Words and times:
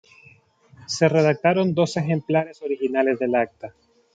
Se 0.87 1.07
redactaron 1.07 1.75
dos 1.75 1.95
ejemplares 1.95 2.63
originales 2.63 3.19
del 3.19 3.35
acta. 3.35 3.71